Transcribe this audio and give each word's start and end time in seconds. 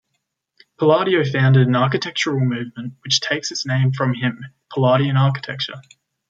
Palladio 0.79 1.23
founded 1.23 1.67
an 1.67 1.75
architectural 1.75 2.39
movement 2.39 2.95
which 3.03 3.21
takes 3.21 3.51
its 3.51 3.67
name 3.67 3.91
from 3.93 4.15
him, 4.15 4.43
Palladian 4.73 5.15
architecture. 5.15 5.79